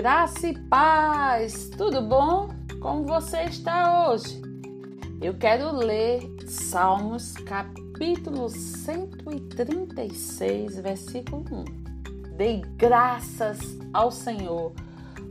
Graça 0.00 0.46
e 0.46 0.56
paz, 0.56 1.68
tudo 1.76 2.00
bom? 2.00 2.50
Como 2.80 3.04
você 3.04 3.42
está 3.42 4.08
hoje? 4.08 4.40
Eu 5.20 5.34
quero 5.34 5.74
ler 5.74 6.22
Salmos 6.46 7.32
capítulo 7.32 8.48
136, 8.48 10.78
versículo 10.78 11.44
1. 11.50 11.64
Dei 12.36 12.62
graças 12.76 13.58
ao 13.92 14.12
Senhor, 14.12 14.72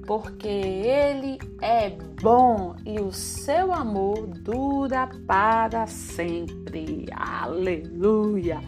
porque 0.06 0.50
Ele 0.50 1.40
é 1.62 1.92
bom 2.22 2.76
e 2.86 3.00
o 3.00 3.14
seu 3.14 3.72
amor 3.72 4.28
dura 4.28 5.10
para 5.26 5.88
sempre. 5.88 7.06
Aleluia! 7.16 8.60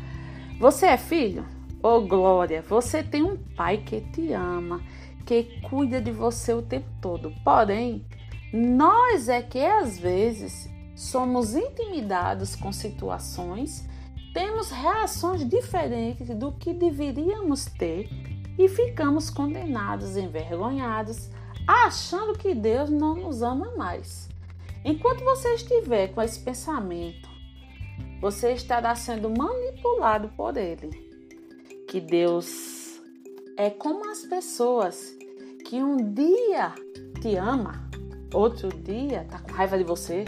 Você 0.62 0.85
é 0.85 0.95
filho? 0.95 1.43
Oh 1.84 1.99
glória, 1.99 2.62
você 2.62 3.04
tem 3.04 3.21
um 3.21 3.35
pai 3.35 3.79
que 3.79 3.99
te 3.99 4.31
ama, 4.31 4.79
que 5.29 5.61
cuida 5.61 6.01
de 6.01 6.09
você 6.09 6.55
o 6.55 6.61
tempo 6.63 6.89
todo. 6.99 7.31
Porém, 7.43 8.03
nós 8.51 9.29
é 9.29 9.43
que 9.43 9.63
às 9.63 9.99
vezes 9.99 10.67
somos 10.95 11.53
intimidados 11.53 12.55
com 12.55 12.71
situações, 12.71 13.87
temos 14.34 14.71
reações 14.71 15.47
diferentes 15.47 16.29
do 16.29 16.51
que 16.53 16.73
deveríamos 16.73 17.65
ter 17.65 18.09
e 18.57 18.67
ficamos 18.67 19.29
condenados, 19.29 20.17
envergonhados, 20.17 21.29
achando 21.67 22.35
que 22.35 22.55
Deus 22.55 22.89
não 22.89 23.13
nos 23.13 23.43
ama 23.43 23.71
mais. 23.77 24.29
Enquanto 24.84 25.23
você 25.23 25.54
estiver 25.54 26.07
com 26.07 26.23
esse 26.23 26.39
pensamento, 26.39 27.29
você 28.20 28.54
estará 28.54 28.95
sendo 28.95 29.29
manipulado 29.29 30.29
por 30.29 30.57
ele 30.57 30.89
que 31.87 32.01
Deus 32.01 32.99
é 33.55 33.70
como 33.70 34.09
as 34.09 34.23
pessoas 34.23 35.18
que 35.70 35.84
um 35.84 35.98
dia 35.98 36.73
te 37.21 37.35
ama, 37.35 37.87
outro 38.34 38.70
dia 38.70 39.27
tá 39.29 39.37
com 39.37 39.51
raiva 39.51 39.77
de 39.77 39.84
você, 39.84 40.26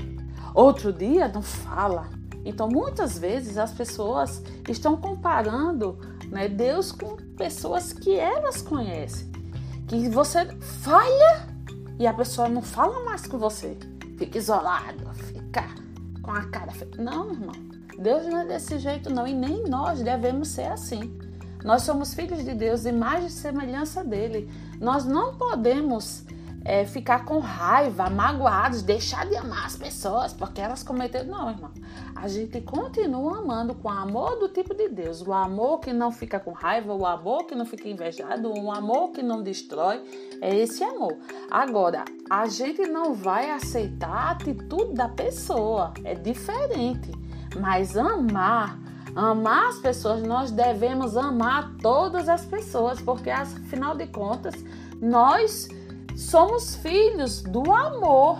outro 0.54 0.94
dia 0.94 1.28
não 1.28 1.42
fala. 1.42 2.12
Então, 2.46 2.70
muitas 2.70 3.18
vezes 3.18 3.58
as 3.58 3.72
pessoas 3.72 4.44
estão 4.70 4.96
comparando 4.96 5.98
né, 6.28 6.48
Deus 6.48 6.92
com 6.92 7.18
pessoas 7.36 7.92
que 7.92 8.16
elas 8.16 8.62
conhecem. 8.62 9.32
Que 9.88 10.08
você 10.10 10.46
falha 10.84 11.48
e 11.98 12.06
a 12.06 12.14
pessoa 12.14 12.48
não 12.48 12.62
fala 12.62 13.04
mais 13.04 13.26
com 13.26 13.40
você. 13.40 13.76
Fica 14.20 14.38
isolado, 14.38 15.12
fica 15.16 15.68
com 16.22 16.34
a 16.34 16.46
cara. 16.50 16.72
Não, 17.00 17.32
irmão. 17.32 17.56
Deus 17.98 18.28
não 18.28 18.42
é 18.42 18.46
desse 18.46 18.78
jeito, 18.78 19.10
não. 19.12 19.26
E 19.26 19.34
nem 19.34 19.64
nós 19.64 20.04
devemos 20.04 20.50
ser 20.50 20.68
assim. 20.68 21.20
Nós 21.64 21.84
somos 21.84 22.14
filhos 22.14 22.44
de 22.44 22.54
Deus, 22.54 22.86
imagem 22.86 23.28
e 23.28 23.32
semelhança 23.32 24.04
dele. 24.04 24.50
Nós 24.80 25.06
não 25.06 25.36
podemos 25.36 26.26
é, 26.64 26.86
ficar 26.86 27.26
com 27.26 27.40
raiva, 27.40 28.10
magoados, 28.10 28.82
deixar 28.82 29.26
de 29.26 29.36
amar 29.36 29.66
as 29.66 29.76
pessoas 29.76 30.34
porque 30.34 30.62
elas 30.62 30.84
cometeram. 30.84 31.30
Não, 31.30 31.50
irmão. 31.50 31.72
A 32.16 32.28
gente 32.28 32.62
continua 32.62 33.40
amando 33.40 33.74
com 33.74 33.90
amor 33.90 34.40
do 34.40 34.48
tipo 34.48 34.74
de 34.76 34.90
Deus. 34.90 35.22
O 35.22 35.34
amor 35.34 35.80
que 35.80 35.92
não 35.92 36.12
fica 36.12 36.40
com 36.40 36.52
raiva, 36.52 36.94
o 36.94 37.06
amor 37.06 37.46
que 37.46 37.56
não 37.56 37.66
fica 37.66 37.88
invejado, 37.88 38.52
o 38.52 38.72
amor 38.72 39.12
que 39.12 39.24
não 39.24 39.42
destrói. 39.42 40.02
É 40.40 40.56
esse 40.56 40.84
amor. 40.84 41.18
Agora, 41.50 42.06
a 42.30 42.48
gente 42.48 42.82
não 42.88 43.14
vai 43.14 43.50
aceitar 43.50 44.10
a 44.10 44.32
atitude 44.32 44.94
da 44.94 45.10
pessoa. 45.10 45.94
É 46.04 46.14
diferente. 46.14 47.12
Mas 47.60 47.98
amar 47.98 48.78
Amar 49.16 49.70
as 49.70 49.80
pessoas, 49.80 50.24
nós 50.24 50.52
devemos 50.52 51.18
amar 51.18 51.74
todas 51.82 52.30
as 52.30 52.46
pessoas, 52.46 53.02
porque 53.02 53.30
afinal 53.30 53.96
de 53.96 54.08
contas, 54.08 54.56
nós 55.02 55.68
somos 56.16 56.76
filhos 56.76 57.42
do 57.42 57.72
amor. 57.72 58.40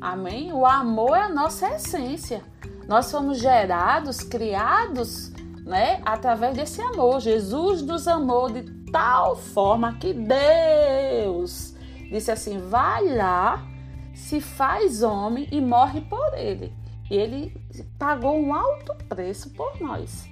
Amém? 0.00 0.52
O 0.52 0.66
amor 0.66 1.16
é 1.16 1.22
a 1.22 1.28
nossa 1.28 1.68
essência. 1.68 2.42
Nós 2.86 3.06
somos 3.06 3.38
gerados, 3.38 4.20
criados, 4.20 5.30
né, 5.64 6.00
através 6.04 6.56
desse 6.56 6.82
amor. 6.82 7.20
Jesus 7.20 7.80
nos 7.82 8.06
amou 8.06 8.50
de 8.50 8.62
tal 8.90 9.36
forma 9.36 9.94
que 9.94 10.12
Deus 10.12 11.74
disse 12.10 12.30
assim: 12.30 12.58
vai 12.58 13.06
lá, 13.16 13.64
se 14.12 14.40
faz 14.40 15.02
homem 15.02 15.48
e 15.50 15.60
morre 15.60 16.00
por 16.02 16.34
ele 16.34 16.79
ele 17.10 17.54
pagou 17.98 18.38
um 18.38 18.54
alto 18.54 18.94
preço 19.08 19.50
por 19.50 19.80
nós. 19.80 20.28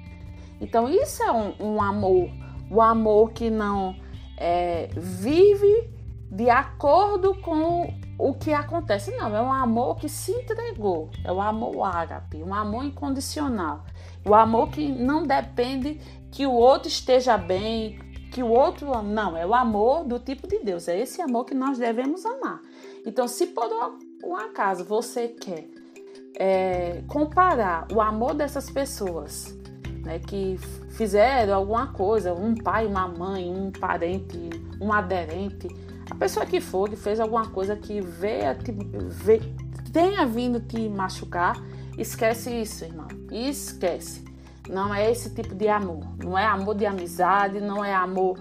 Então, 0.61 0.89
isso 0.89 1.23
é 1.23 1.33
um, 1.33 1.55
um 1.61 1.83
amor, 1.83 2.31
o 2.71 2.81
amor 2.81 3.33
que 3.33 3.51
não 3.51 3.97
é, 4.37 4.89
vive 4.97 5.91
de 6.31 6.49
acordo 6.51 7.35
com 7.41 7.93
o 8.19 8.35
que 8.35 8.53
acontece. 8.53 9.11
Não, 9.17 9.35
é 9.35 9.41
um 9.41 9.53
amor 9.53 9.97
que 9.97 10.09
se 10.09 10.33
entregou, 10.33 11.11
é 11.25 11.33
o 11.33 11.41
amor 11.41 11.85
ágape, 11.85 12.43
um 12.43 12.55
amor 12.55 12.85
incondicional. 12.85 13.85
O 14.25 14.35
amor 14.35 14.71
que 14.71 14.89
não 14.89 15.23
depende 15.23 16.01
que 16.31 16.47
o 16.47 16.53
outro 16.53 16.89
esteja 16.89 17.39
bem, 17.39 17.99
que 18.33 18.43
o 18.43 18.49
outro. 18.49 19.03
Não, 19.03 19.37
é 19.37 19.47
o 19.47 19.55
amor 19.55 20.05
do 20.05 20.19
tipo 20.19 20.47
de 20.47 20.59
Deus. 20.59 20.89
É 20.89 20.99
esse 20.99 21.23
amor 21.23 21.45
que 21.45 21.55
nós 21.55 21.79
devemos 21.79 22.27
amar. 22.27 22.61
Então, 23.07 23.27
se 23.27 23.47
por 23.47 23.69
um 24.25 24.37
acaso 24.37 24.85
você 24.85 25.29
quer 25.29 25.78
é, 26.37 27.03
comparar 27.07 27.87
o 27.93 28.01
amor 28.01 28.35
dessas 28.35 28.71
pessoas 28.71 29.57
né, 30.05 30.19
que 30.19 30.59
fizeram 30.91 31.55
alguma 31.55 31.89
coisa, 31.89 32.33
um 32.33 32.55
pai, 32.55 32.87
uma 32.87 33.07
mãe, 33.07 33.51
um 33.51 33.71
parente, 33.71 34.51
um 34.81 34.93
aderente, 34.93 35.69
a 36.11 36.15
pessoa 36.15 36.47
que 36.47 36.61
for, 36.61 36.89
que 36.89 36.97
fez 36.97 37.21
alguma 37.21 37.47
coisa 37.49 37.77
que 37.77 38.01
veio, 38.01 38.55
te, 38.59 38.73
veio, 39.09 39.43
tenha 39.93 40.25
vindo 40.27 40.61
te 40.61 40.89
machucar, 40.89 41.57
esquece 41.97 42.51
isso, 42.51 42.85
irmão. 42.85 43.09
Esquece. 43.31 44.25
Não 44.69 44.95
é 44.95 45.11
esse 45.11 45.35
tipo 45.35 45.55
de 45.55 45.69
amor. 45.69 46.05
Não 46.23 46.37
é 46.37 46.45
amor 46.45 46.75
de 46.75 46.87
amizade, 46.87 47.61
não 47.61 47.85
é 47.85 47.95
amor 47.95 48.39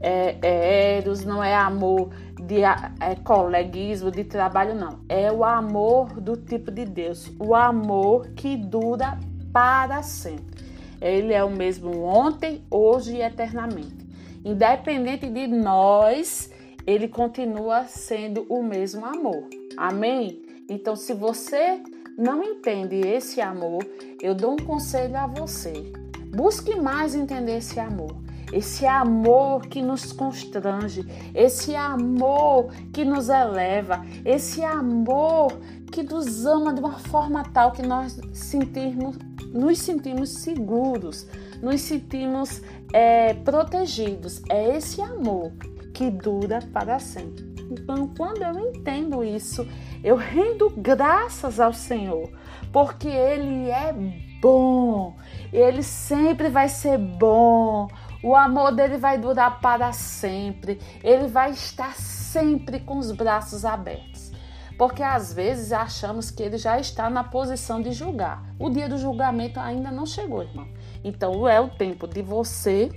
é, 0.00 0.38
é 0.42 0.96
eros, 0.98 1.24
não 1.24 1.42
é 1.42 1.54
amor 1.54 2.10
de 2.48 2.64
é, 2.64 3.14
coleguismo, 3.22 4.10
de 4.10 4.24
trabalho, 4.24 4.74
não. 4.74 5.00
É 5.06 5.30
o 5.30 5.44
amor 5.44 6.18
do 6.18 6.34
tipo 6.34 6.70
de 6.70 6.86
Deus, 6.86 7.30
o 7.38 7.54
amor 7.54 8.28
que 8.28 8.56
dura 8.56 9.18
para 9.52 10.02
sempre. 10.02 10.64
Ele 10.98 11.34
é 11.34 11.44
o 11.44 11.50
mesmo 11.50 12.02
ontem, 12.02 12.64
hoje 12.70 13.16
e 13.16 13.22
eternamente. 13.22 14.08
Independente 14.42 15.28
de 15.28 15.46
nós, 15.46 16.50
ele 16.86 17.06
continua 17.06 17.84
sendo 17.84 18.46
o 18.48 18.62
mesmo 18.62 19.04
amor. 19.04 19.44
Amém? 19.76 20.42
Então, 20.70 20.96
se 20.96 21.12
você 21.12 21.82
não 22.16 22.42
entende 22.42 22.96
esse 23.06 23.42
amor, 23.42 23.86
eu 24.22 24.34
dou 24.34 24.52
um 24.54 24.64
conselho 24.64 25.16
a 25.18 25.26
você. 25.26 25.92
Busque 26.34 26.74
mais 26.74 27.14
entender 27.14 27.58
esse 27.58 27.78
amor 27.78 28.27
esse 28.52 28.86
amor 28.86 29.66
que 29.66 29.82
nos 29.82 30.12
constrange, 30.12 31.04
esse 31.34 31.74
amor 31.74 32.72
que 32.92 33.04
nos 33.04 33.28
eleva, 33.28 34.04
esse 34.24 34.62
amor 34.64 35.52
que 35.90 36.02
nos 36.02 36.46
ama 36.46 36.72
de 36.72 36.80
uma 36.80 36.98
forma 36.98 37.42
tal 37.44 37.72
que 37.72 37.82
nós 37.82 38.20
sentirmos, 38.32 39.16
nos 39.52 39.78
sentimos 39.78 40.30
seguros, 40.30 41.26
nos 41.62 41.80
sentimos 41.80 42.62
é, 42.92 43.34
protegidos. 43.34 44.42
É 44.48 44.76
esse 44.76 45.00
amor 45.00 45.52
que 45.92 46.10
dura 46.10 46.60
para 46.72 46.98
sempre. 46.98 47.48
Então, 47.70 48.08
quando 48.16 48.42
eu 48.42 48.70
entendo 48.70 49.22
isso, 49.22 49.66
eu 50.02 50.16
rendo 50.16 50.70
graças 50.76 51.60
ao 51.60 51.72
Senhor, 51.72 52.30
porque 52.72 53.08
Ele 53.08 53.68
é 53.68 53.92
bom, 54.40 55.16
Ele 55.52 55.82
sempre 55.82 56.48
vai 56.48 56.68
ser 56.68 56.96
bom. 56.96 57.88
O 58.22 58.34
amor 58.34 58.72
dele 58.72 58.96
vai 58.96 59.18
durar 59.18 59.60
para 59.60 59.92
sempre. 59.92 60.80
Ele 61.02 61.28
vai 61.28 61.50
estar 61.50 61.94
sempre 61.94 62.80
com 62.80 62.98
os 62.98 63.12
braços 63.12 63.64
abertos. 63.64 64.32
Porque 64.76 65.02
às 65.02 65.32
vezes 65.32 65.72
achamos 65.72 66.30
que 66.30 66.42
ele 66.42 66.56
já 66.56 66.78
está 66.78 67.10
na 67.10 67.24
posição 67.24 67.80
de 67.80 67.92
julgar. 67.92 68.42
O 68.58 68.70
dia 68.70 68.88
do 68.88 68.98
julgamento 68.98 69.58
ainda 69.58 69.90
não 69.90 70.06
chegou, 70.06 70.42
irmão. 70.42 70.68
Então 71.02 71.48
é 71.48 71.60
o 71.60 71.68
tempo 71.68 72.06
de 72.06 72.22
você 72.22 72.90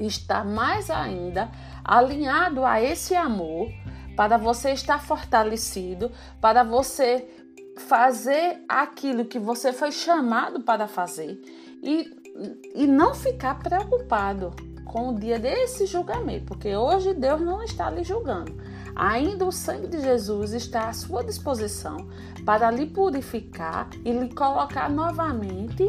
estar 0.00 0.44
mais 0.44 0.90
ainda 0.90 1.50
alinhado 1.84 2.64
a 2.64 2.80
esse 2.80 3.14
amor, 3.14 3.68
para 4.16 4.36
você 4.36 4.72
estar 4.72 5.00
fortalecido, 5.00 6.10
para 6.40 6.62
você 6.62 7.26
fazer 7.78 8.64
aquilo 8.68 9.24
que 9.24 9.38
você 9.38 9.72
foi 9.72 9.92
chamado 9.92 10.60
para 10.62 10.88
fazer 10.88 11.40
e 11.82 12.17
e 12.74 12.86
não 12.86 13.14
ficar 13.14 13.58
preocupado 13.58 14.52
com 14.84 15.10
o 15.10 15.14
dia 15.14 15.38
desse 15.38 15.86
julgamento, 15.86 16.46
porque 16.46 16.74
hoje 16.74 17.12
Deus 17.12 17.40
não 17.40 17.62
está 17.62 17.90
lhe 17.90 18.02
julgando. 18.02 18.56
Ainda 18.96 19.44
o 19.44 19.52
sangue 19.52 19.86
de 19.86 20.00
Jesus 20.00 20.52
está 20.52 20.88
à 20.88 20.92
sua 20.92 21.22
disposição 21.22 22.08
para 22.44 22.70
lhe 22.70 22.86
purificar 22.86 23.88
e 24.04 24.10
lhe 24.10 24.34
colocar 24.34 24.90
novamente 24.90 25.84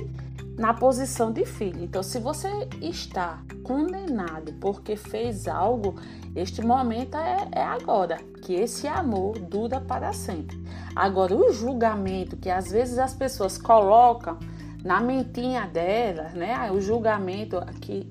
na 0.57 0.73
posição 0.73 1.31
de 1.31 1.45
filho. 1.45 1.85
Então, 1.85 2.03
se 2.03 2.19
você 2.19 2.49
está 2.81 3.41
condenado 3.63 4.53
porque 4.59 4.97
fez 4.97 5.47
algo, 5.47 5.95
este 6.35 6.61
momento 6.61 7.15
é, 7.15 7.47
é, 7.53 7.63
agora, 7.63 8.17
que 8.41 8.53
esse 8.53 8.85
amor 8.85 9.39
dura 9.39 9.79
para 9.79 10.11
sempre. 10.11 10.61
Agora, 10.93 11.33
o 11.33 11.53
julgamento 11.53 12.35
que 12.35 12.49
às 12.49 12.69
vezes 12.69 12.99
as 12.99 13.13
pessoas 13.13 13.57
colocam 13.57 14.37
na 14.83 14.99
mentinha 14.99 15.67
delas, 15.67 16.33
né? 16.33 16.71
O 16.71 16.79
julgamento 16.79 17.59
que 17.81 18.07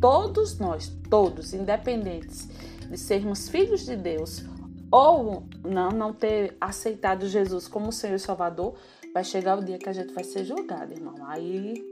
todos 0.00 0.58
nós, 0.58 0.88
todos, 1.10 1.52
independentes 1.52 2.48
de 2.88 2.96
sermos 2.96 3.48
filhos 3.48 3.84
de 3.84 3.96
Deus 3.96 4.44
ou 4.90 5.44
não, 5.64 5.90
não 5.90 6.12
ter 6.12 6.56
aceitado 6.60 7.28
Jesus 7.28 7.66
como 7.66 7.92
Senhor 7.92 8.16
e 8.16 8.18
Salvador, 8.18 8.74
vai 9.12 9.24
chegar 9.24 9.58
o 9.58 9.64
dia 9.64 9.78
que 9.78 9.88
a 9.88 9.92
gente 9.92 10.12
vai 10.12 10.24
ser 10.24 10.44
julgado, 10.44 10.92
irmão. 10.92 11.14
Aí 11.26 11.82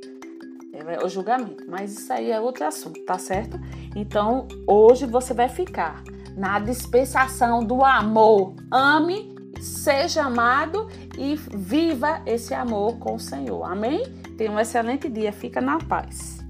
é 0.73 1.05
o 1.05 1.09
julgamento. 1.09 1.65
Mas 1.69 1.93
isso 1.99 2.12
aí 2.12 2.31
é 2.31 2.41
outro 2.41 2.65
assunto, 2.65 3.00
tá 3.05 3.19
certo? 3.19 3.59
Então, 3.94 4.49
hoje 4.67 5.06
você 5.06 5.32
vai 5.32 5.49
ficar 5.49 6.03
na 6.37 6.59
dispensação 6.59 7.65
do 7.65 7.85
amor. 7.85 8.55
Ame, 8.71 9.33
seja 9.64 10.25
amado 10.25 10.88
e 11.19 11.34
viva 11.34 12.20
esse 12.26 12.52
amor 12.52 12.99
com 12.99 13.14
o 13.14 13.20
Senhor. 13.20 13.64
Amém? 13.64 14.05
Tenha 14.37 14.50
um 14.50 14.61
excelente 14.61 15.08
dia. 15.08 15.32
Fica 15.32 15.61
na 15.61 15.78
paz. 15.78 16.44